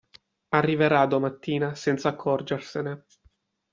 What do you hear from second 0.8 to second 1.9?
a domattina